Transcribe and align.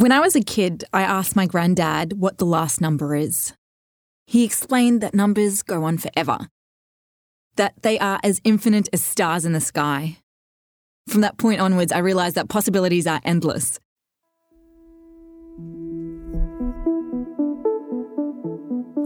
When 0.00 0.12
I 0.12 0.20
was 0.20 0.34
a 0.34 0.40
kid, 0.40 0.82
I 0.94 1.02
asked 1.02 1.36
my 1.36 1.44
granddad 1.44 2.14
what 2.14 2.38
the 2.38 2.46
last 2.46 2.80
number 2.80 3.14
is. 3.14 3.52
He 4.26 4.44
explained 4.44 5.02
that 5.02 5.12
numbers 5.12 5.62
go 5.62 5.84
on 5.84 5.98
forever, 5.98 6.38
that 7.56 7.74
they 7.82 7.98
are 7.98 8.18
as 8.24 8.40
infinite 8.42 8.88
as 8.94 9.04
stars 9.04 9.44
in 9.44 9.52
the 9.52 9.60
sky. 9.60 10.16
From 11.06 11.20
that 11.20 11.36
point 11.36 11.60
onwards, 11.60 11.92
I 11.92 11.98
realised 11.98 12.34
that 12.36 12.48
possibilities 12.48 13.06
are 13.06 13.20
endless. 13.24 13.78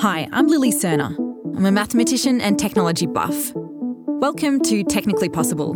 Hi, 0.00 0.26
I'm 0.32 0.48
Lily 0.48 0.72
Serna. 0.72 1.16
I'm 1.56 1.66
a 1.66 1.70
mathematician 1.70 2.40
and 2.40 2.58
technology 2.58 3.06
buff. 3.06 3.52
Welcome 3.54 4.60
to 4.62 4.82
Technically 4.82 5.28
Possible, 5.28 5.74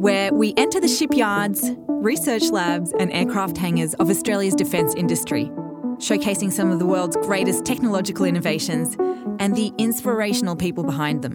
where 0.00 0.34
we 0.34 0.54
enter 0.56 0.80
the 0.80 0.88
shipyards, 0.88 1.70
research 2.00 2.50
labs, 2.50 2.92
and 2.98 3.12
aircraft 3.12 3.58
hangars 3.58 3.92
of 3.94 4.08
Australia's 4.08 4.54
defence 4.54 4.94
industry, 4.94 5.50
showcasing 5.98 6.50
some 6.50 6.70
of 6.70 6.78
the 6.78 6.86
world's 6.86 7.16
greatest 7.16 7.66
technological 7.66 8.24
innovations 8.24 8.96
and 9.38 9.54
the 9.54 9.70
inspirational 9.76 10.56
people 10.56 10.82
behind 10.82 11.20
them. 11.20 11.34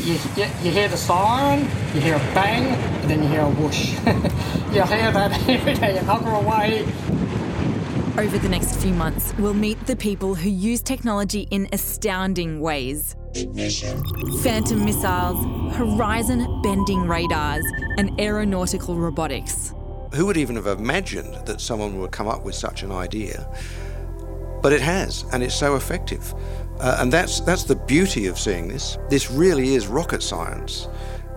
You, 0.00 0.14
you, 0.36 0.46
you 0.62 0.70
hear 0.70 0.88
the 0.88 0.96
siren, 0.96 1.68
you 1.94 2.00
hear 2.00 2.14
a 2.14 2.34
bang, 2.34 2.64
and 3.02 3.10
then 3.10 3.22
you 3.22 3.28
hear 3.28 3.42
a 3.42 3.50
whoosh. 3.50 3.90
you 4.72 4.82
hear 4.82 5.12
that 5.12 5.46
every 5.46 5.74
day, 5.74 5.98
another 5.98 6.30
away. 6.30 6.86
Over 8.16 8.38
the 8.38 8.48
next 8.48 8.76
few 8.76 8.94
months, 8.94 9.34
we'll 9.38 9.52
meet 9.52 9.86
the 9.86 9.94
people 9.94 10.34
who 10.34 10.48
use 10.48 10.80
technology 10.80 11.46
in 11.50 11.68
astounding 11.72 12.60
ways. 12.60 13.14
Phantom 14.42 14.84
missiles, 14.84 15.74
horizon 15.74 16.62
bending 16.62 17.06
radars, 17.06 17.64
and 17.98 18.18
aeronautical 18.20 18.96
robotics. 18.96 19.74
Who 20.14 20.26
would 20.26 20.36
even 20.36 20.56
have 20.56 20.66
imagined 20.66 21.34
that 21.46 21.60
someone 21.60 21.98
would 22.00 22.12
come 22.12 22.28
up 22.28 22.44
with 22.44 22.54
such 22.54 22.82
an 22.82 22.90
idea? 22.90 23.46
But 24.62 24.72
it 24.72 24.80
has, 24.80 25.24
and 25.32 25.42
it's 25.42 25.54
so 25.54 25.76
effective. 25.76 26.34
Uh, 26.80 26.98
and 27.00 27.12
that's, 27.12 27.40
that's 27.40 27.64
the 27.64 27.76
beauty 27.76 28.26
of 28.26 28.38
seeing 28.38 28.68
this. 28.68 28.98
This 29.08 29.30
really 29.30 29.74
is 29.74 29.86
rocket 29.86 30.22
science. 30.22 30.88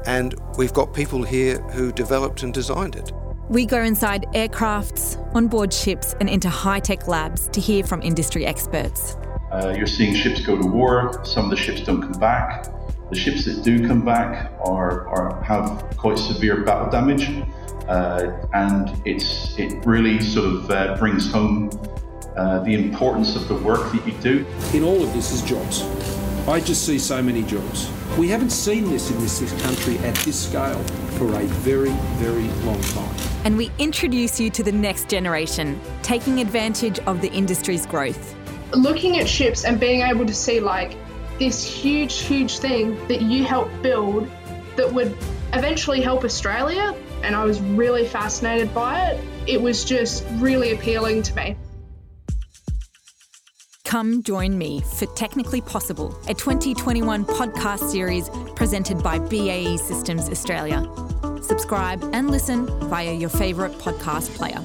And 0.05 0.35
we've 0.57 0.73
got 0.73 0.93
people 0.93 1.23
here 1.23 1.59
who 1.71 1.91
developed 1.91 2.43
and 2.43 2.53
designed 2.53 2.95
it. 2.95 3.11
We 3.49 3.65
go 3.65 3.83
inside 3.83 4.25
aircrafts, 4.33 5.17
onboard 5.35 5.73
ships, 5.73 6.15
and 6.19 6.29
into 6.29 6.49
high 6.49 6.79
tech 6.79 7.07
labs 7.07 7.47
to 7.49 7.59
hear 7.59 7.83
from 7.83 8.01
industry 8.01 8.45
experts. 8.45 9.17
Uh, 9.51 9.73
you're 9.77 9.87
seeing 9.87 10.15
ships 10.15 10.41
go 10.45 10.57
to 10.57 10.65
war, 10.65 11.19
some 11.25 11.45
of 11.45 11.51
the 11.51 11.57
ships 11.57 11.81
don't 11.81 12.01
come 12.01 12.19
back. 12.19 12.67
The 13.09 13.17
ships 13.17 13.43
that 13.45 13.63
do 13.63 13.85
come 13.85 14.05
back 14.05 14.53
are, 14.63 15.07
are 15.09 15.43
have 15.43 15.97
quite 15.97 16.17
severe 16.17 16.61
battle 16.63 16.89
damage, 16.89 17.29
uh, 17.89 18.31
and 18.53 19.01
it's 19.05 19.57
it 19.59 19.85
really 19.85 20.21
sort 20.21 20.45
of 20.45 20.71
uh, 20.71 20.95
brings 20.97 21.29
home 21.29 21.69
uh, 22.37 22.59
the 22.59 22.73
importance 22.73 23.35
of 23.35 23.49
the 23.49 23.55
work 23.55 23.91
that 23.91 24.07
you 24.07 24.13
do. 24.21 24.45
In 24.73 24.83
all 24.83 25.03
of 25.03 25.11
this 25.11 25.33
is 25.33 25.41
jobs. 25.41 25.83
I 26.47 26.61
just 26.61 26.85
see 26.85 26.97
so 26.97 27.21
many 27.21 27.43
jobs. 27.43 27.91
We 28.17 28.29
haven't 28.29 28.49
seen 28.49 28.89
this 28.89 29.11
in 29.11 29.19
this, 29.19 29.39
this 29.39 29.61
country 29.61 29.97
at 29.99 30.15
this 30.15 30.47
scale 30.47 30.81
for 31.17 31.27
a 31.35 31.43
very, 31.43 31.91
very 32.17 32.47
long 32.65 32.81
time. 32.81 33.15
And 33.43 33.57
we 33.57 33.69
introduce 33.77 34.39
you 34.39 34.49
to 34.51 34.63
the 34.63 34.71
next 34.71 35.09
generation, 35.09 35.79
taking 36.01 36.39
advantage 36.39 36.99
of 36.99 37.21
the 37.21 37.31
industry's 37.31 37.85
growth. 37.85 38.35
Looking 38.73 39.19
at 39.19 39.27
ships 39.27 39.65
and 39.65 39.79
being 39.79 40.01
able 40.01 40.25
to 40.25 40.33
see 40.33 40.59
like 40.59 40.95
this 41.39 41.63
huge, 41.63 42.19
huge 42.19 42.59
thing 42.59 42.95
that 43.07 43.21
you 43.21 43.43
helped 43.43 43.81
build 43.81 44.29
that 44.75 44.91
would 44.93 45.17
eventually 45.53 46.01
help 46.01 46.23
Australia, 46.23 46.95
and 47.23 47.35
I 47.35 47.43
was 47.43 47.59
really 47.61 48.05
fascinated 48.05 48.73
by 48.73 49.07
it. 49.07 49.23
It 49.47 49.61
was 49.61 49.83
just 49.83 50.25
really 50.35 50.71
appealing 50.71 51.23
to 51.23 51.35
me. 51.35 51.57
Come 53.83 54.23
join 54.23 54.57
me 54.57 54.81
for 54.81 55.05
Technically 55.07 55.59
Possible, 55.59 56.17
a 56.29 56.33
2021 56.33 57.25
podcast 57.25 57.91
series 57.91 58.29
presented 58.55 59.03
by 59.03 59.19
BAE 59.19 59.75
Systems 59.75 60.29
Australia. 60.29 60.89
Subscribe 61.41 62.01
and 62.13 62.31
listen 62.31 62.67
via 62.87 63.11
your 63.13 63.29
favourite 63.29 63.73
podcast 63.73 64.33
player. 64.35 64.61